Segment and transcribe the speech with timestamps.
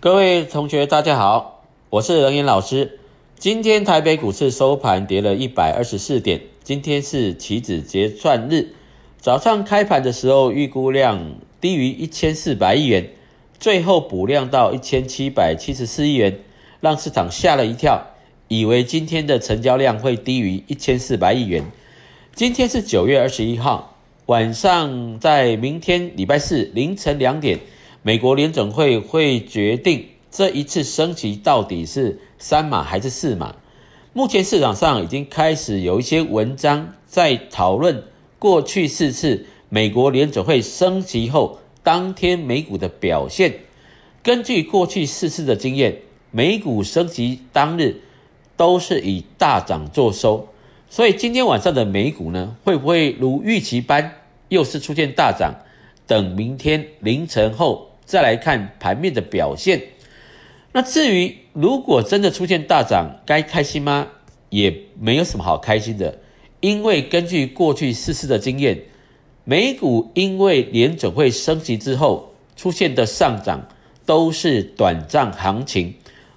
[0.00, 3.00] 各位同学，大家好，我是任岩老师。
[3.36, 6.40] 今天台北股市收盘跌了一百二十四点。
[6.62, 8.68] 今天是期指结算日，
[9.18, 13.10] 早上开盘的时候预估量低于一千四百亿元，
[13.58, 16.38] 最后补量到一千七百七十四亿元，
[16.80, 18.06] 让市场吓了一跳，
[18.46, 21.64] 以为今天的成交量会低于一千四百亿元。
[22.36, 23.96] 今天是九月二十一号
[24.26, 27.58] 晚上，在明天礼拜四凌晨两点。
[28.02, 33.56] 美国联准会会决定这一次升息到底是三码还是四码。
[34.12, 38.04] 目前市场上已经开始有一些文章在讨论
[38.38, 43.54] 过去四次美国联准会升息后当天美股的表现。
[44.22, 45.98] 根据过去四次的经验，
[46.30, 48.00] 美股升息当日
[48.56, 50.48] 都是以大涨作收。
[50.88, 54.14] 所以今天晚上的美股呢，会不会如预期般
[54.48, 55.54] 又是出现大涨？
[56.06, 57.87] 等明天凌晨后。
[58.08, 59.82] 再来看盘面的表现。
[60.72, 64.08] 那至于如果真的出现大涨，该开心吗？
[64.48, 66.18] 也没有什么好开心的，
[66.60, 68.80] 因为根据过去四次的经验，
[69.44, 73.68] 美股因为联准会升级之后出现的上涨
[74.06, 75.92] 都是短暂行情，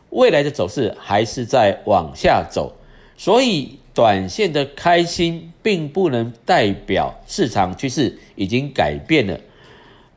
[0.09, 2.75] 未来的走势还是在往下走，
[3.15, 9.39] 所以短线的开心并不能代表市场趋势已经改变了，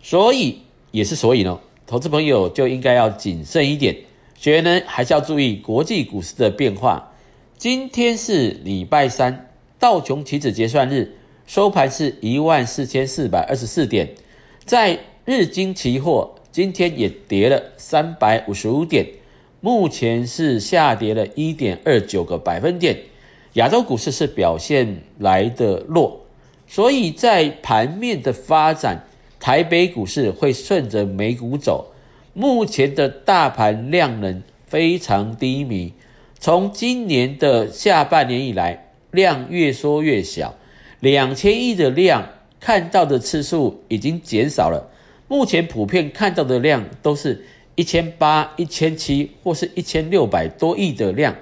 [0.03, 0.64] 所以。
[0.95, 3.97] 也是所以呢，投资朋友就应该要谨慎一点，
[4.37, 7.13] 学员呢还是要注意国际股市的变化。
[7.59, 11.17] 今天是礼拜三，道琼期指结算日
[11.49, 14.09] 收盘是一万四千四百二十四点，
[14.65, 19.05] 在日经期货今天也跌了三百五十五点，
[19.61, 22.97] 目前是下跌了一点二九个百分点。
[23.55, 26.21] 亚洲股市是表现来的弱，
[26.69, 29.05] 所以在盘面的发展。
[29.45, 31.93] 台北股市会顺着美股走，
[32.33, 35.93] 目前的大盘量能非常低迷，
[36.39, 40.55] 从今年的下半年以来，量越缩越小，
[41.01, 42.27] 两千亿的量
[42.59, 44.91] 看到的次数已经减少了，
[45.29, 51.37] 目前普遍看到的量都是一千八、一千七或是一千六百多亿的量，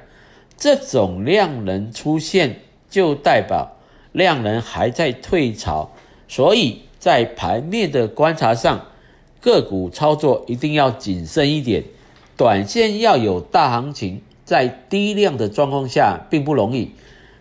[0.57, 2.57] 这种量能出现
[2.91, 3.77] 就代表
[4.11, 5.93] 量能还在退潮，
[6.27, 6.81] 所以。
[7.03, 8.87] 在盘面的观察上，
[9.41, 11.83] 个股操作一定要谨慎一点，
[12.37, 16.93] 短线要有大行情，在低量的状况下并不容易，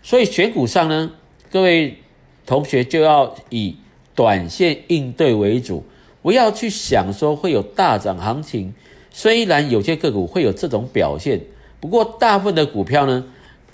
[0.01, 1.11] 所以选股上呢，
[1.51, 1.97] 各位
[2.47, 3.75] 同学就要以
[4.16, 5.83] 短线应对为主，
[6.23, 8.73] 不要去想说会有大涨行情。
[9.11, 11.39] 虽然有些个股会有这种表现，
[11.79, 13.25] 不过大部分的股票呢，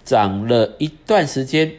[0.03, 1.71] 涨了一段时间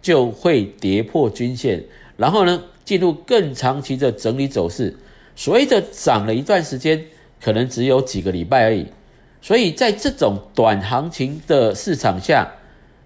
[0.00, 1.84] 就会跌破均线，
[2.16, 2.62] 然后呢？
[2.90, 4.96] 进入更长期的整理走势，
[5.36, 7.04] 所谓的涨了一段时间，
[7.40, 8.88] 可能只有几个礼拜而已。
[9.40, 12.50] 所以在这种短行情的市场下，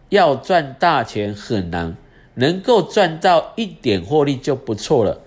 [0.08, 1.98] 要赚大钱很难，
[2.36, 5.20] 能够赚到一点获利就不错了。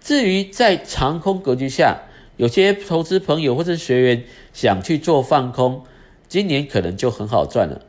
[0.00, 1.98] 至于在长空格局下，
[2.38, 5.84] 有些投资朋友或者学员想去做放空，
[6.28, 7.82] 今年可能就很好赚了。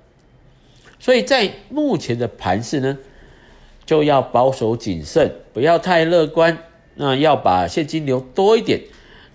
[1.00, 2.97] 所以在目前的盘势呢？
[3.89, 6.55] 就要保守谨慎，不要太乐观。
[6.94, 8.79] 那要把现金流多一点。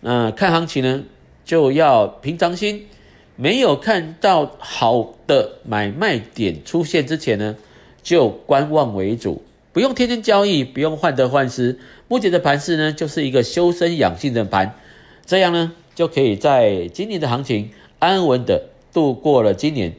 [0.00, 1.02] 那看行情呢，
[1.44, 2.86] 就要平常心。
[3.34, 7.56] 没有看到好的买卖点出现之前呢，
[8.00, 9.42] 就观望为主。
[9.72, 11.76] 不用天天交易，不用患得患失。
[12.06, 14.78] 目前的盘势呢，就是一个修身养性的盘。
[15.26, 19.92] 这样呢，就可以在今年的行情安稳的度过了今年。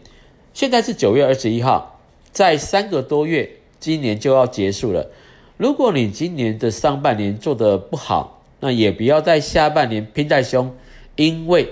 [0.54, 2.00] 现在是九月二十一号，
[2.32, 3.50] 在三个多月。
[3.80, 5.10] 今年就要结束了，
[5.58, 10.76] 如果你今年的上半年做的不好，那也不要在下半年拼太凶，
[11.16, 11.70] 因为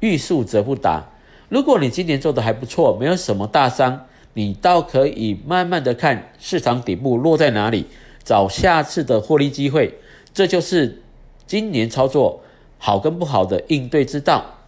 [0.00, 1.10] 欲速则不达。
[1.48, 7.86] 如果你今年做的还不错，没有什么大伤，你倒可以慢慢的看市场底部落在哪里，
[8.22, 9.98] 找下次的获利机会。
[10.32, 11.02] 这就是
[11.46, 12.42] 今年操作
[12.78, 14.59] 好跟不好的应对之道。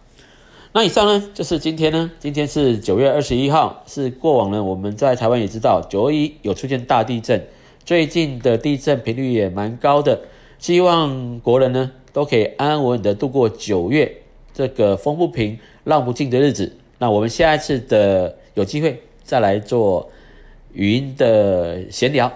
[0.75, 7.39] 那以上呢，就是今天呢，今天是九月二十一号，是过往呢，我们在台湾也知道九二一有出现大地震，
[7.85, 10.19] 最近的地震频率也蛮高的，
[10.57, 14.11] 希望国人呢都可以安安稳稳的度过九月
[14.51, 16.75] 这个风不平浪不静的日子。
[16.97, 20.09] 那我们下一次的有机会再来做
[20.73, 22.33] 语音的闲聊。